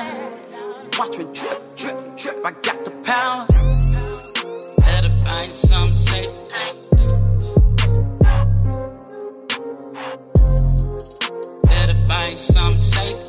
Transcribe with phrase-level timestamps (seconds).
[0.00, 0.98] up.
[0.98, 2.44] Watch me drip, drip, drip.
[2.44, 3.46] I got the power.
[4.78, 6.30] Better find some safe.
[11.64, 13.24] Better find some safe.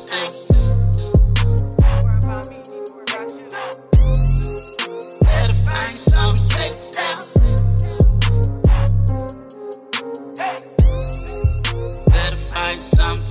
[12.80, 13.22] Some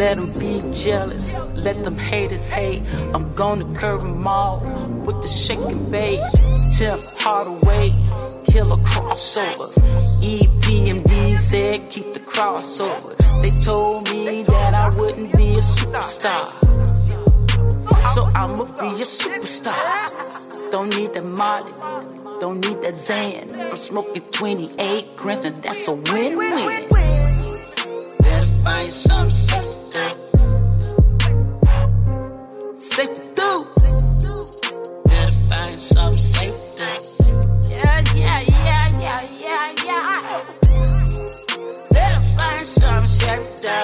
[0.00, 2.80] Let them be jealous, let them haters hate.
[3.12, 4.60] I'm gonna curve them all
[5.04, 6.18] with the shaking bait.
[6.74, 7.90] Tim Hardaway,
[8.46, 9.68] kill a crossover.
[10.22, 13.12] EPMD said keep the crossover.
[13.42, 16.48] They told me that I wouldn't be a superstar.
[18.14, 20.70] So I'ma be a superstar.
[20.72, 21.72] Don't need that Molly,
[22.40, 23.54] don't need that Zan.
[23.54, 26.88] I'm smoking 28 grams and that's a win-win.
[28.18, 29.79] Better find some.
[29.90, 30.06] Safe
[33.08, 33.66] to do.
[35.08, 36.84] Better find some safe to.
[37.68, 40.40] Yeah, yeah, yeah, yeah, yeah, yeah.
[41.90, 43.76] Better find some safe to.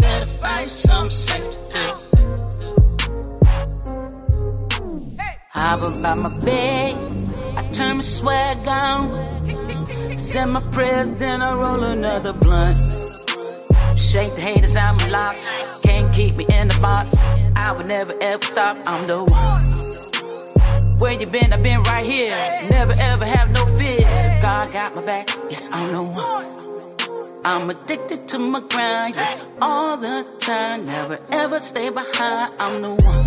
[0.00, 1.84] Better find some safe to
[2.58, 2.72] do.
[5.50, 6.96] Hop about my bed,
[7.58, 9.41] I turn my swag on.
[10.16, 12.76] Send my prayers, then I roll another blunt.
[13.96, 15.80] Shake the haters my locks.
[15.82, 17.16] Can't keep me in the box.
[17.56, 18.76] I would never ever stop.
[18.86, 21.00] I'm the one.
[21.00, 21.52] Where you been?
[21.52, 22.36] I've been right here.
[22.70, 24.00] Never ever have no fear.
[24.42, 25.28] God got my back.
[25.48, 26.52] Yes, I'm the one.
[27.44, 29.16] I'm addicted to my grind.
[29.16, 30.86] Yes, all the time.
[30.86, 32.54] Never ever stay behind.
[32.58, 33.21] I'm the one.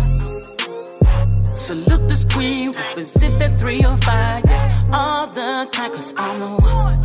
[1.56, 6.98] Salute this queen, represent that 305, yes, all the time, cause I'm the one.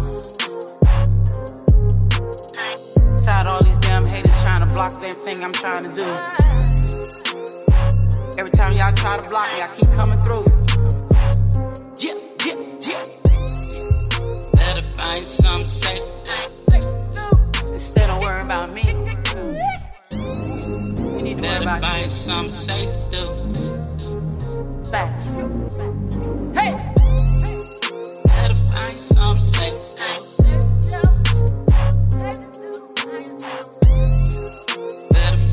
[3.23, 6.03] Tired of all these damn haters trying to block that thing I'm trying to do.
[8.37, 10.45] Every time y'all try to block me, I keep coming through.
[11.99, 13.05] Yeah, yeah, yeah.
[14.53, 16.03] Better find some safe.
[17.67, 18.83] Instead of worrying about me,
[21.15, 24.00] we need to worry about find some safe to
[24.91, 25.31] Facts.
[26.53, 26.71] Hey!
[28.25, 29.91] Better find some safe to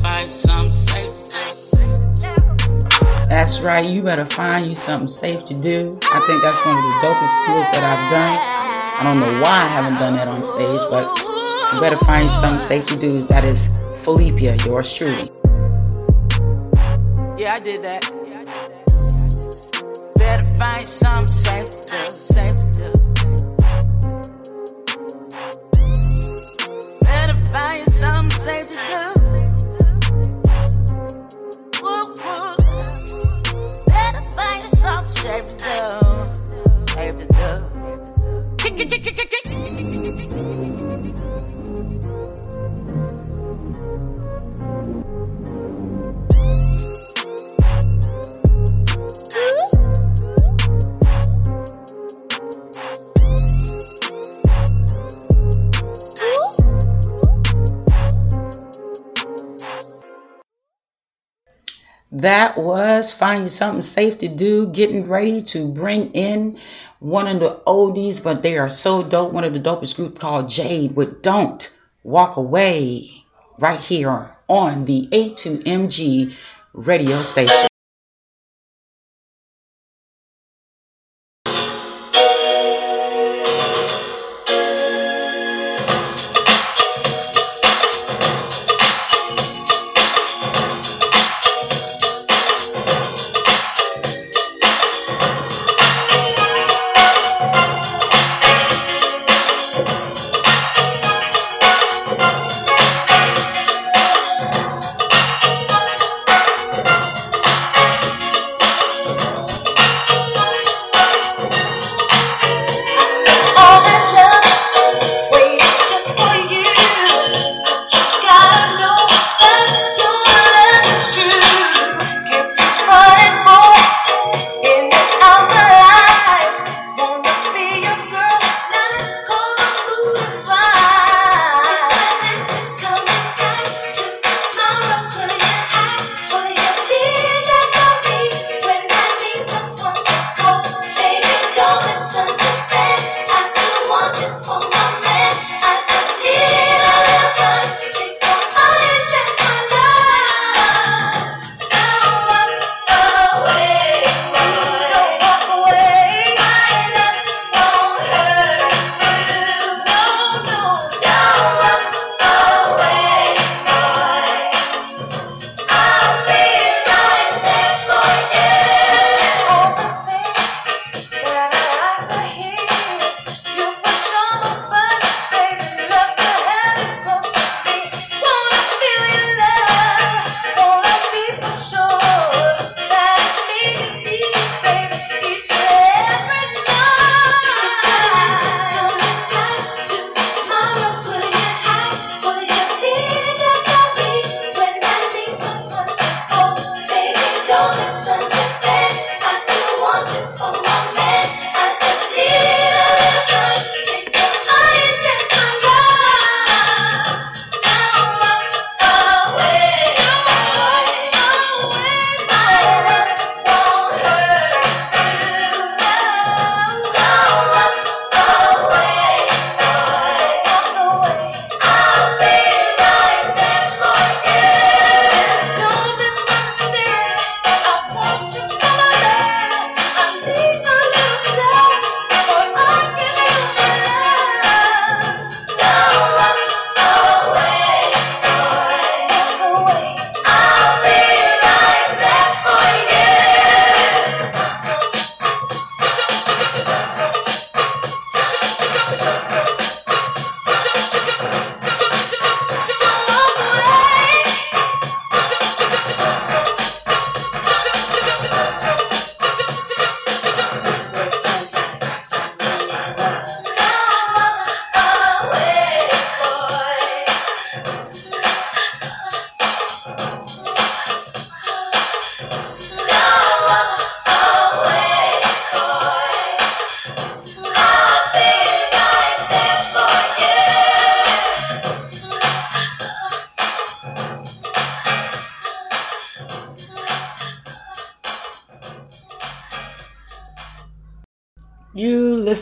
[0.01, 1.11] find some safe.
[3.29, 3.89] That's right.
[3.89, 5.97] You better find you something safe to do.
[6.03, 8.37] I think that's one of the dopest skills that I've done.
[8.99, 11.17] I don't know why I haven't done that on stage, but
[11.73, 13.25] you better find something safe to do.
[13.27, 13.69] That is
[14.03, 15.31] Phillippia, yours truly.
[17.37, 18.11] Yeah, I did that.
[20.29, 22.05] Better find some safe to
[22.77, 22.89] do.
[27.01, 29.03] Better find some safe to do.
[33.87, 35.79] Better find some safe do,
[36.93, 37.51] safe do.
[38.59, 39.98] Kick, kick, kick, kick, kick.
[62.21, 66.57] That was finding Something Safe to Do, getting ready to bring in
[66.99, 69.31] one of the oldies, but they are so dope.
[69.31, 71.73] One of the dopest group called Jade with Don't
[72.03, 73.23] Walk Away
[73.57, 76.35] right here on the A2MG
[76.73, 77.68] radio station.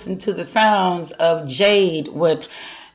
[0.07, 2.47] Listen to the sounds of Jade with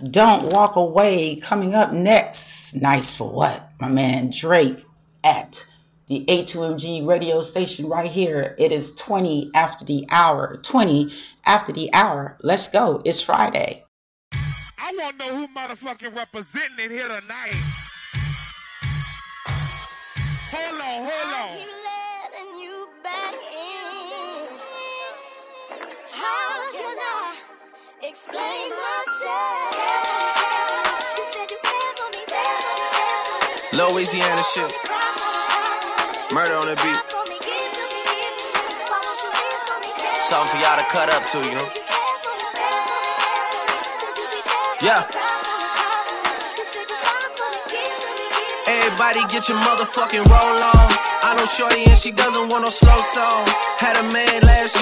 [0.02, 2.74] Don't Walk Away coming up next.
[2.74, 3.70] Nice for what?
[3.78, 4.82] My man Drake
[5.22, 5.66] at
[6.06, 8.54] the A2MG radio station right here.
[8.56, 10.56] It is 20 after the hour.
[10.56, 11.12] 20
[11.44, 12.38] after the hour.
[12.40, 13.02] Let's go.
[13.04, 13.84] It's Friday.
[14.32, 17.56] I want to know who motherfucking representing it here tonight.
[20.50, 21.81] Hold on, hold on.
[28.04, 29.78] Explain myself?
[33.78, 34.72] Louisiana shit.
[36.34, 36.98] Murda on the beat.
[40.18, 41.68] Something for y'all to cut up to, you know?
[44.82, 45.06] Yeah.
[48.66, 50.90] Everybody get your motherfucking roll on.
[51.22, 53.46] I know Shorty and she doesn't want no slow song.
[53.78, 54.74] Had a man last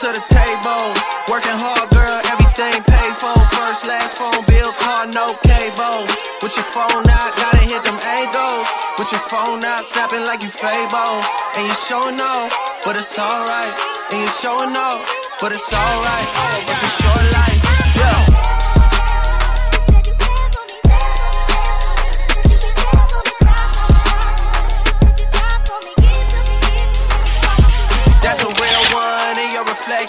[0.00, 0.90] to the table.
[1.30, 3.36] Working hard, girl, everything paid for.
[3.54, 6.02] First, last phone bill, car, no cable.
[6.42, 8.66] With your phone out, gotta hit them angles.
[8.98, 11.22] With your phone out, snapping like you Fabo.
[11.54, 12.50] And you showing off,
[12.84, 13.74] but it's alright.
[14.10, 16.28] And you showing off but it's alright.
[16.64, 17.53] It's a short life,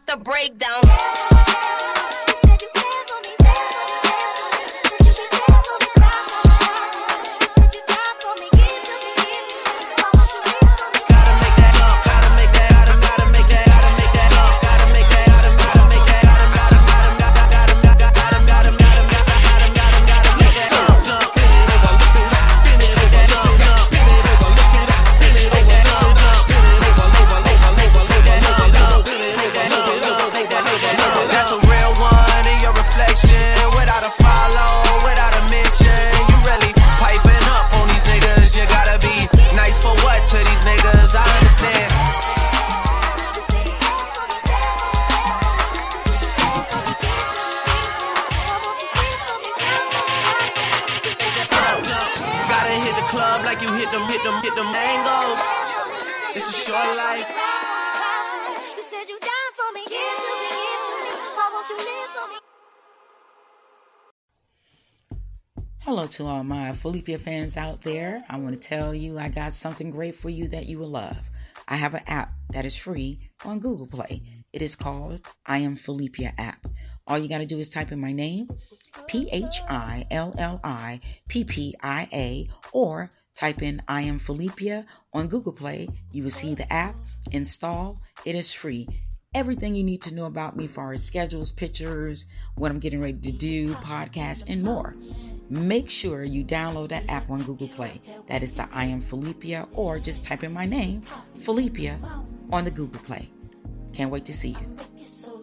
[0.00, 1.13] The breakdown.
[66.84, 68.22] Phillippia fans out there.
[68.28, 71.16] I want to tell you I got something great for you that you will love.
[71.66, 74.20] I have an app that is free on Google Play.
[74.52, 76.66] It is called I Am Phillippia app.
[77.06, 78.50] All you got to do is type in my name,
[79.06, 84.18] P H I L L I P P I A, or type in I Am
[84.18, 85.88] Phillippia on Google Play.
[86.12, 86.96] You will see the app,
[87.32, 87.98] install.
[88.26, 88.88] It is free
[89.34, 93.18] everything you need to know about me far as schedules, pictures, what I'm getting ready
[93.18, 94.94] to do, podcasts, and more.
[95.50, 98.00] Make sure you download that app on Google Play.
[98.28, 101.02] That is the I Am Phillippia, or just type in my name,
[101.40, 101.98] Phillippia,
[102.50, 103.28] on the Google Play.
[103.92, 105.33] Can't wait to see you.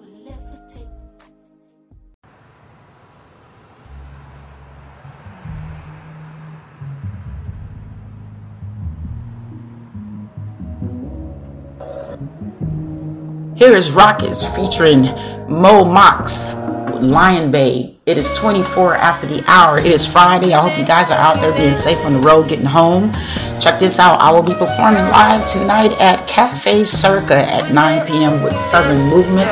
[13.61, 15.03] Here is Rockets featuring
[15.47, 17.95] Mo Mox, Lion Babe.
[18.07, 19.77] It is 24 after the hour.
[19.77, 20.55] It is Friday.
[20.55, 23.13] I hope you guys are out there being safe on the road, getting home.
[23.59, 24.19] Check this out.
[24.19, 28.41] I will be performing live tonight at Cafe Circa at 9 p.m.
[28.41, 29.51] with Southern Movement.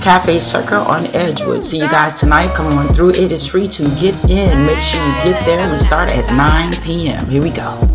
[0.00, 1.64] Cafe Circa on Edgewood.
[1.64, 2.54] See you guys tonight.
[2.54, 3.14] Come on through.
[3.14, 4.64] It is free to get in.
[4.64, 5.68] Make sure you get there.
[5.72, 7.26] We start at 9 p.m.
[7.26, 7.93] Here we go.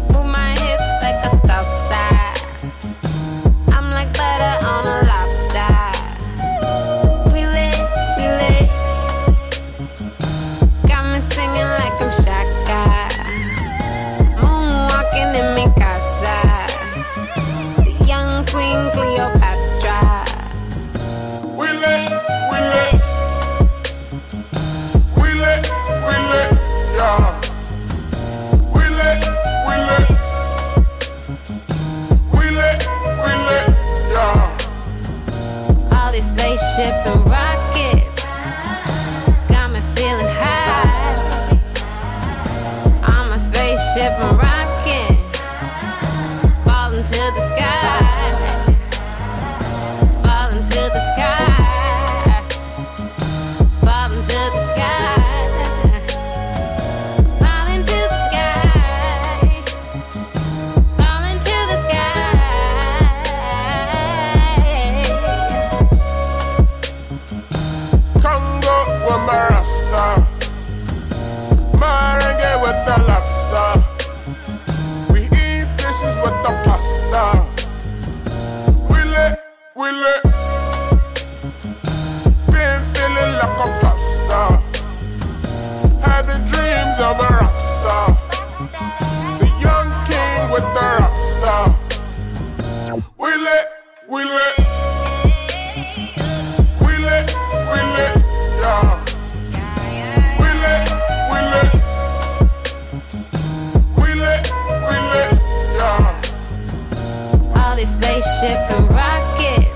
[108.21, 109.71] spaceship and rockets.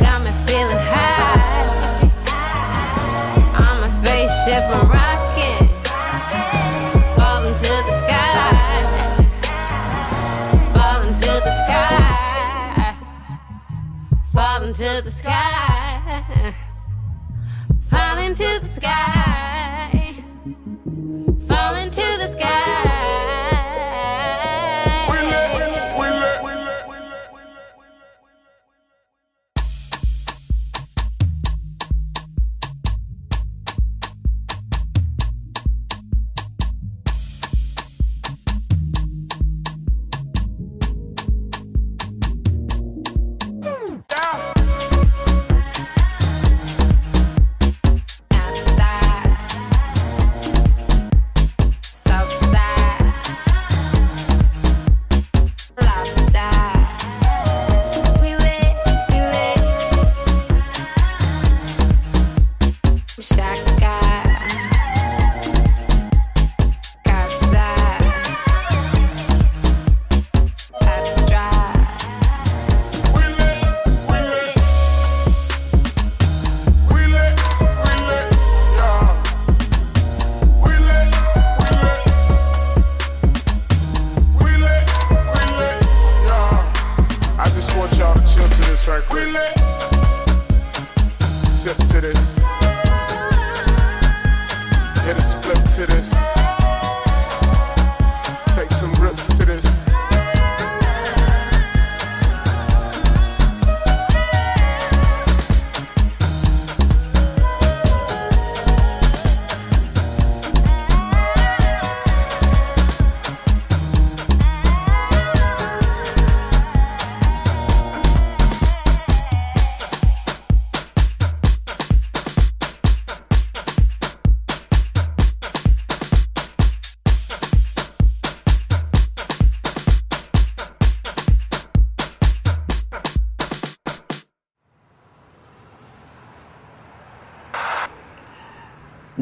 [0.00, 2.10] Got me feeling high.
[3.54, 5.70] I'm a spaceship and rocket.
[7.16, 8.82] Falling to the sky.
[10.74, 12.96] Falling to the sky.
[14.32, 16.54] Falling to the sky.
[17.88, 20.24] Falling to the sky.
[21.46, 22.95] Falling to the sky.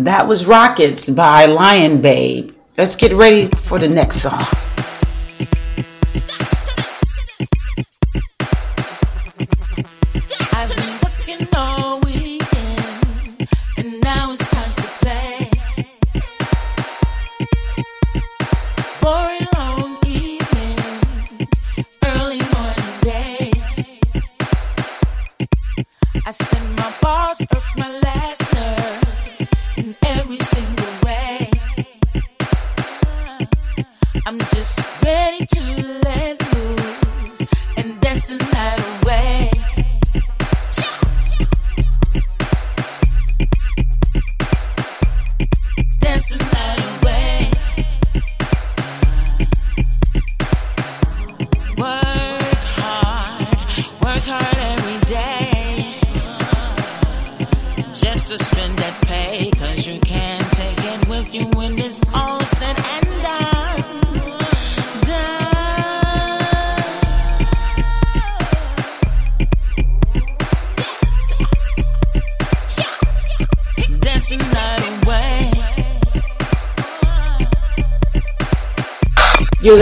[0.05, 2.51] That was Rockets by Lion Babe.
[2.77, 4.45] Let's get ready for the next song.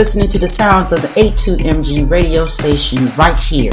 [0.03, 3.71] listening to the sounds of the A2MG radio station right here.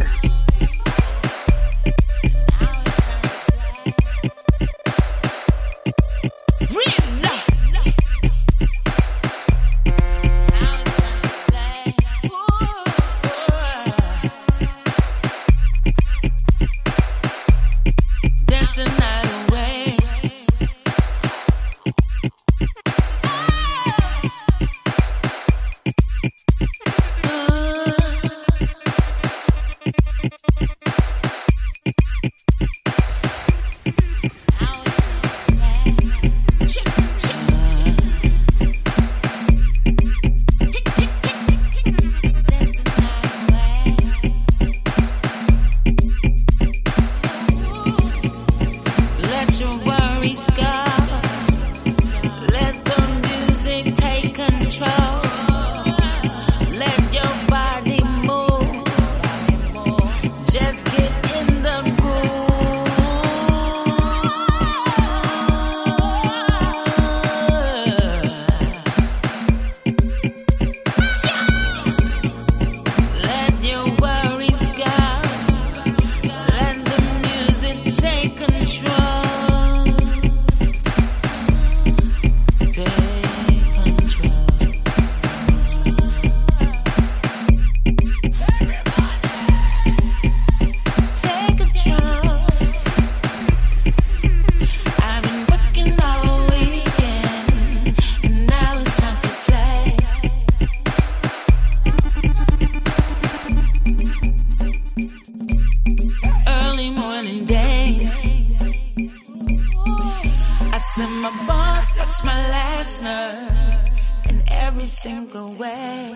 [115.03, 116.13] Single way.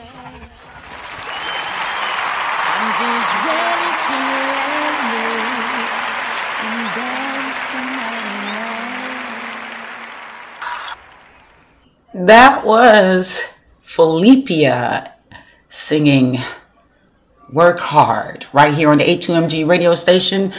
[2.68, 4.16] I'm just ready to
[4.52, 6.12] let loose
[6.60, 8.24] and dance the night
[12.12, 12.26] away.
[12.26, 13.48] That was
[13.80, 15.14] Phillippia
[15.70, 16.36] singing
[17.50, 20.52] Work Hard right here on the A2MG radio station.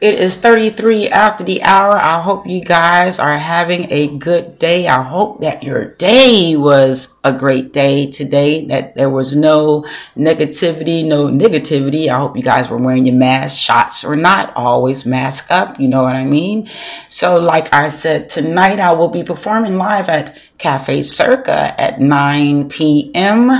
[0.00, 1.94] It is 33 after the hour.
[1.94, 4.88] I hope you guys are having a good day.
[4.88, 9.84] I hope that your day was a great day today, that there was no
[10.16, 12.08] negativity, no negativity.
[12.08, 15.78] I hope you guys were wearing your mask, shots or not, always mask up.
[15.78, 16.68] You know what I mean?
[17.10, 22.70] So, like I said, tonight I will be performing live at Cafe Circa at 9
[22.70, 23.50] p.m.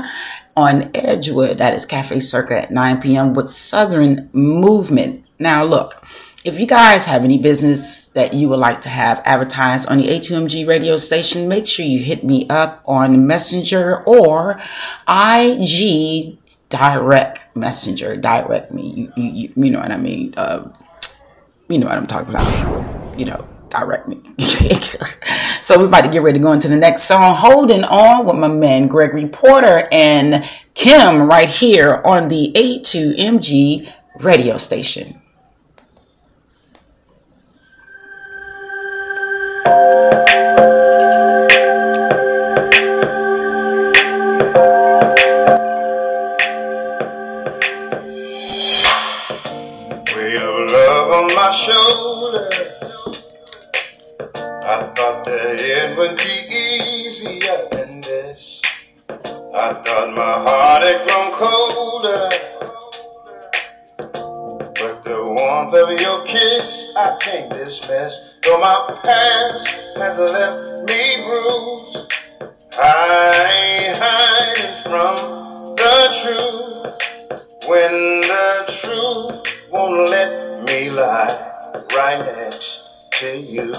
[0.56, 1.58] on Edgewood.
[1.58, 3.34] That is Cafe Circa at 9 p.m.
[3.34, 5.26] with Southern Movement.
[5.38, 6.02] Now, look,
[6.44, 10.04] if you guys have any business that you would like to have advertised on the
[10.04, 14.58] A2MG radio station, make sure you hit me up on Messenger or
[15.06, 16.38] IG
[16.70, 18.16] direct messenger.
[18.16, 19.12] Direct me.
[19.16, 20.32] You, you, you, know what I mean?
[20.36, 20.70] Uh,
[21.68, 23.18] you know what I'm talking about.
[23.18, 24.22] You know, direct me.
[25.60, 27.34] so we're about to get ready to go into the next song.
[27.36, 34.56] Holding on with my man Gregory Porter and Kem right here on the A2MG radio
[34.56, 35.20] station.
[64.80, 68.29] But the warmth of your kiss I can't dismiss.
[68.42, 72.12] Though my past has left me bruised.
[72.80, 75.16] I ain't hiding from
[75.76, 77.68] the truth.
[77.68, 83.72] When the truth won't let me lie right next to you.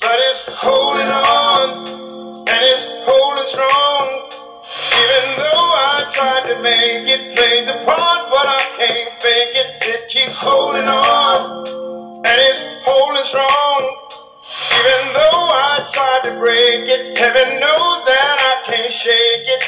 [0.00, 4.29] But it's holding on and it's holding strong.
[5.00, 9.76] Even though I tried to make it, played the part, but I can't fake it.
[9.82, 11.66] It keeps holding on
[12.24, 13.82] and it's holding strong.
[14.78, 19.64] Even though I tried to break it, heaven knows that I can't shake it.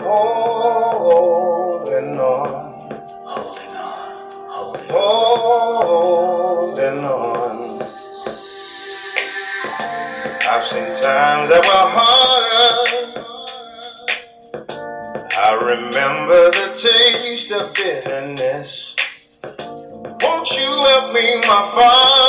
[0.00, 2.90] Holding on,
[3.26, 7.58] holding on, holding on.
[10.50, 12.07] I've seen times that were harder.
[16.28, 18.94] Remember the taste of bitterness.
[20.20, 22.27] Won't you help me, my Father?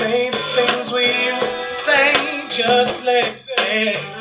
[0.00, 2.14] Say the things we used to say,
[2.50, 4.19] just let it.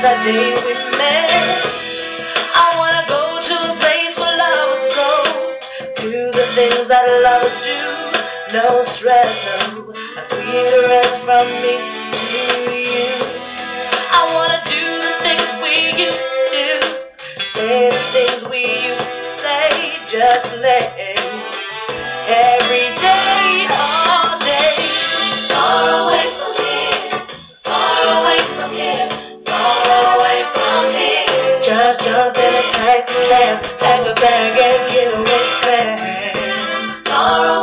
[0.00, 1.30] the day we met.
[2.54, 5.10] I wanna go to a place where lovers go,
[5.96, 7.78] do the things that lovers do.
[8.54, 9.26] No stress,
[9.74, 11.74] no, a sweet caress from me
[12.14, 12.40] to
[12.78, 13.10] you.
[14.14, 15.74] I wanna do the things we
[16.06, 16.70] used to do,
[17.42, 19.98] say the things we used to say.
[20.06, 21.07] Just let.
[32.48, 37.06] appetite to laugh, pack a bag and get away fast.
[37.06, 37.57] Sorrow.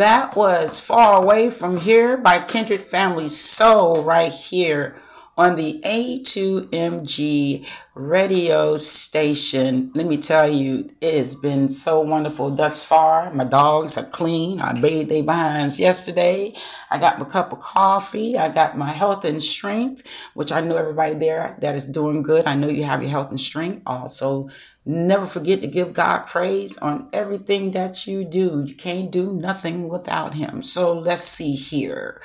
[0.00, 4.96] That was Far Away From Here by Kindred Family Soul right here
[5.36, 9.92] on the A2MG radio station.
[9.94, 13.30] Let me tell you, it has been so wonderful thus far.
[13.34, 14.62] My dogs are clean.
[14.62, 16.54] I bathed their behinds yesterday.
[16.90, 18.38] I got my cup of coffee.
[18.38, 22.46] I got my health and strength, which I know everybody there that is doing good.
[22.46, 23.82] I know you have your health and strength.
[23.84, 24.48] Also,
[24.84, 28.64] never forget to give God praise on everything that you do.
[28.66, 30.62] You can't do nothing without Him.
[30.62, 32.22] So let's see here.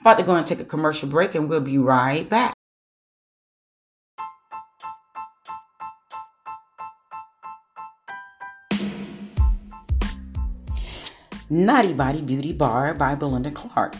[0.00, 2.54] About to go and take a commercial break, and we'll be right back.
[11.50, 13.96] Naughty Body Beauty Bar by Belinda Clark.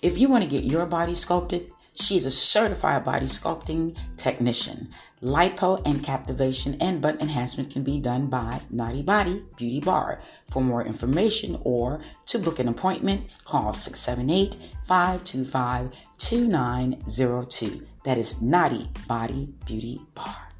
[0.00, 4.90] If you want to get your body sculpted, she's a certified body sculpting technician.
[5.24, 10.20] Lipo and cavitation and butt enhancements can be done by Naughty Body Beauty Bar.
[10.50, 14.54] For more information or to book an appointment, call 678
[14.86, 17.86] 525 2902.
[18.04, 20.53] That is Naughty Body Beauty Bar.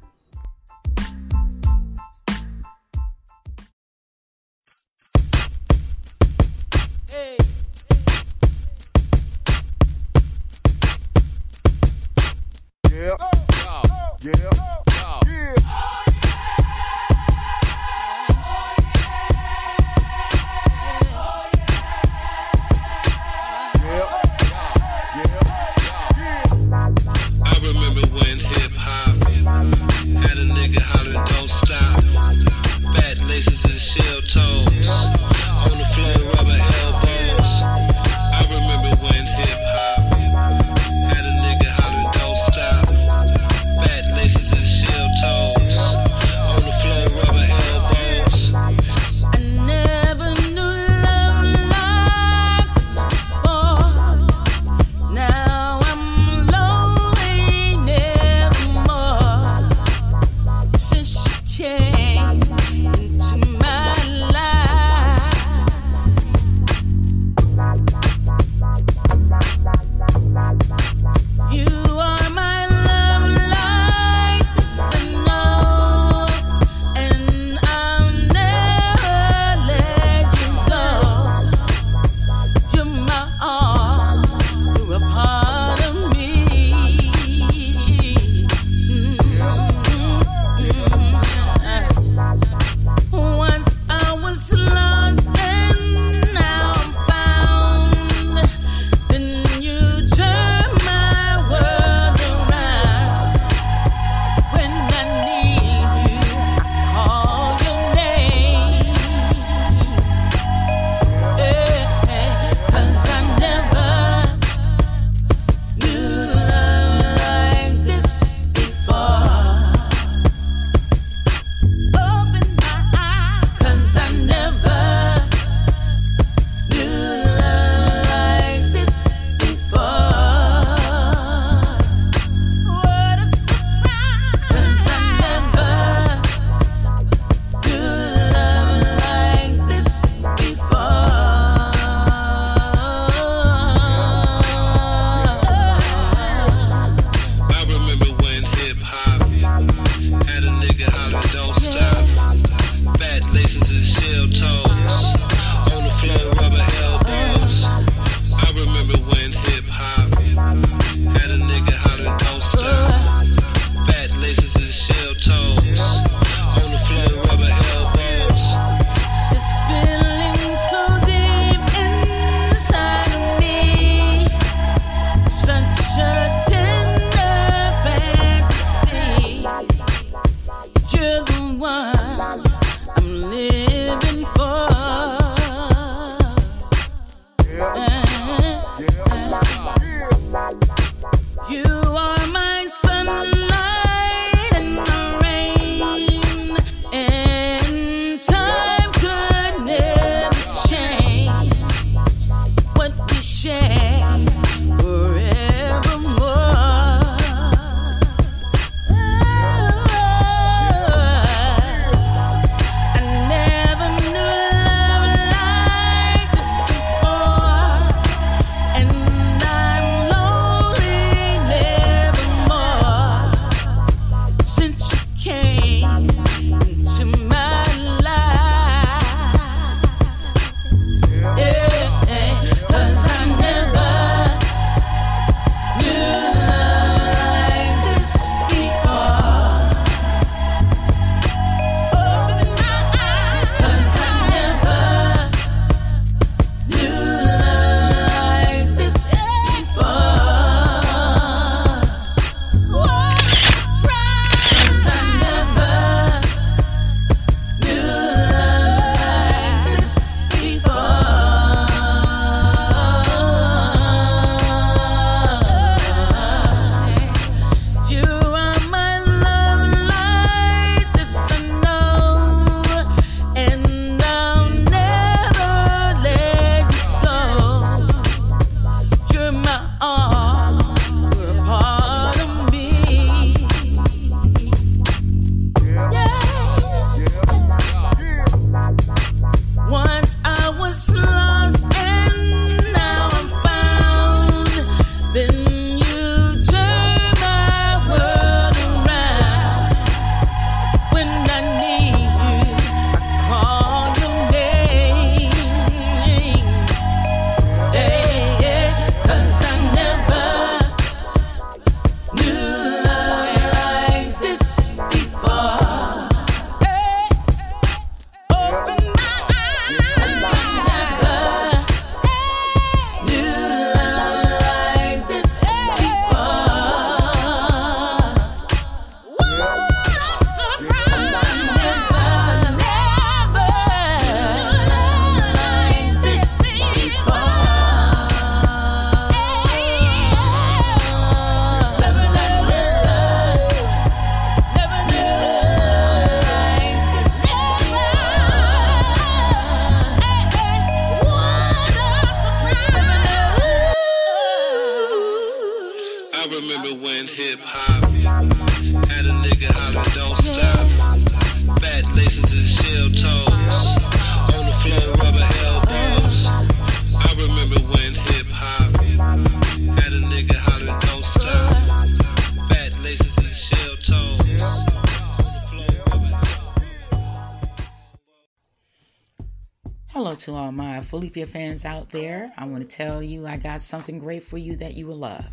[380.85, 382.31] Phillippia fans out there.
[382.37, 385.25] I want to tell you I got something great for you that you will love.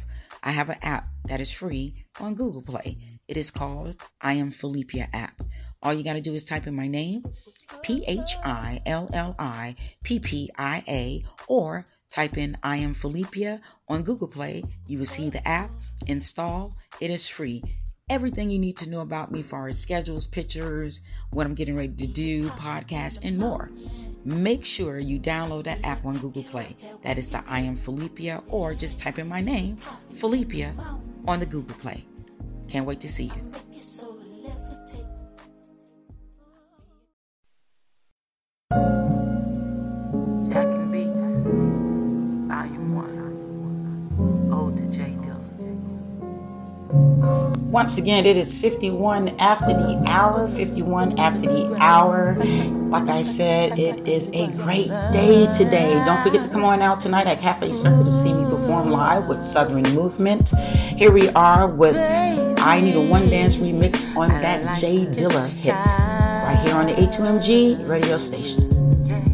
[0.43, 2.99] I have an app that is free on Google Play.
[3.29, 5.41] It is called I Am Phillippia app.
[5.83, 7.25] All you got to do is type in my name,
[7.83, 12.95] P H I L L I P P I A, or type in I Am
[12.95, 14.65] Phillippia on Google Play.
[14.87, 15.71] You will see the app,
[16.07, 16.75] install.
[17.01, 17.63] It is free.
[18.11, 21.01] Everything you need to know about me, as far as schedules, pictures,
[21.31, 23.71] what I'm getting ready to do, podcasts, and more.
[24.25, 26.77] Make sure you download that app on Google Play.
[27.03, 29.79] That is the I Am Phillippia, or just type in my name,
[30.15, 30.75] Phillippia,
[31.27, 32.05] on the Google Play.
[32.69, 33.53] Can't wait to see you.
[47.73, 50.47] Once again, it is 51 after the hour.
[50.47, 52.35] 51 after the hour.
[52.35, 56.03] Like I said, it is a great day today.
[56.05, 59.27] Don't forget to come on out tonight at Cafe Circle to see me perform live
[59.27, 60.51] with Southern Movement.
[60.51, 65.73] Here we are with I Need a One Dance remix on that J Dilla hit.
[65.73, 69.32] Right here on the A2MG radio station.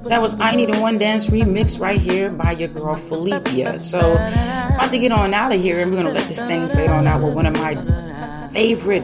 [0.04, 3.80] That was I Need a One Dance remix right here by your girl Phillippia.
[3.80, 6.68] So, I about to get on out of here and we're to let this thing
[6.68, 7.74] fade on out with one of my
[8.52, 9.02] favorite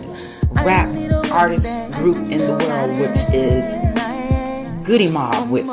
[0.53, 0.89] rap
[1.33, 1.67] artist
[2.01, 3.75] group in the world, which is
[4.87, 5.67] Goodie Mob with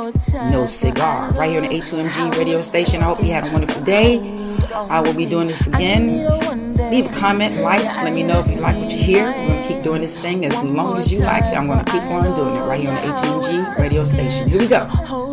[0.52, 1.32] No Cigar.
[1.32, 3.02] Right here on the A2MG radio station.
[3.02, 4.20] I hope you had a wonderful day.
[4.74, 6.28] I will be doing this again.
[6.92, 9.26] Leave a comment, likes, let me know if you like what you hear.
[9.26, 11.58] We're going to keep doing this thing as long as you like it.
[11.58, 14.50] I'm going to keep on doing it right here on the A2MG radio station.
[14.50, 15.27] Here we go.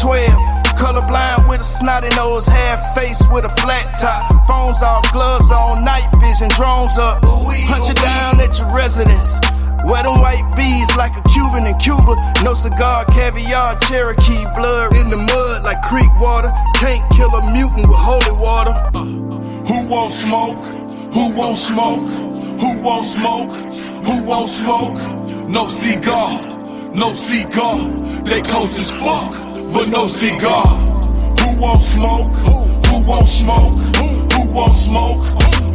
[0.00, 0.30] 12.
[0.78, 4.22] Colorblind with a snotty nose, half face with a flat top.
[4.46, 7.20] Phones off, gloves on, night vision, drones up.
[7.22, 9.38] Punch it down at your residence.
[9.86, 12.14] Wet them white bees like a Cuban in Cuba.
[12.44, 16.52] No cigar, caviar, Cherokee blood in the mud like creek water.
[16.76, 18.74] Can't kill a mutant with holy water.
[19.66, 20.62] Who won't smoke?
[21.14, 22.08] Who won't smoke?
[22.60, 23.54] Who won't smoke?
[24.06, 24.98] Who won't smoke?
[25.48, 26.40] No cigar,
[26.94, 27.78] no cigar.
[28.24, 29.32] They close as fuck,
[29.72, 30.66] but no cigar.
[31.40, 32.34] Who won't smoke?
[32.86, 33.78] Who won't smoke?
[34.32, 35.24] Who won't smoke?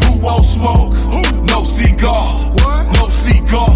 [0.03, 0.93] Who won't smoke?
[1.47, 2.53] No cigar,
[2.93, 3.69] no cigar.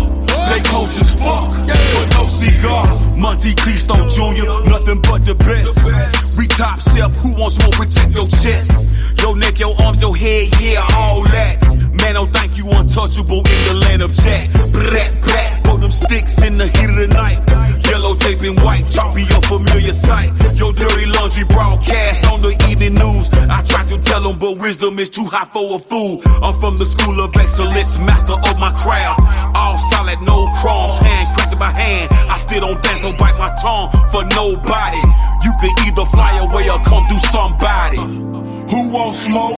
[0.49, 2.85] They close as fuck, but no cigar.
[3.17, 6.26] Monte Cristo Jr., nothing but the best.
[6.37, 7.71] We top shelf, who wants more?
[7.71, 9.19] Protect your chest.
[9.21, 11.57] Your neck, your arms, your head, yeah, all that.
[11.97, 14.53] Man, don't think you untouchable in the land of Jack.
[14.71, 17.41] Brat, brat, throw them sticks in the heat of the night.
[17.89, 20.29] Yellow tape and white, choppy, your familiar sight.
[20.55, 23.31] Your dirty laundry broadcast on the evening news.
[23.49, 26.21] I try to tell them, but wisdom is too high for a fool.
[26.43, 29.21] I'm from the school of excellence, master of my craft.
[29.55, 32.11] All solid, no crumbs, hand crafted by hand.
[32.29, 35.01] I still don't dance or bite my tongue for nobody.
[35.41, 37.97] You can either fly away or come do somebody.
[37.97, 39.37] Who won't smoke?